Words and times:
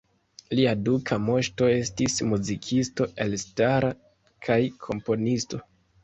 Lia 0.59 0.69
duka 0.85 1.17
moŝto 1.25 1.67
estis 1.73 2.15
muzikisto 2.31 3.07
elstara 3.25 3.91
kaj 4.47 4.57
komponisto. 4.87 5.61